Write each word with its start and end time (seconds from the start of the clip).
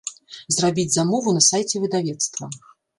Зрабіць 0.55 0.87
замову 0.97 1.37
на 1.37 1.45
сайце 1.51 1.75
выдавецтва. 1.87 2.55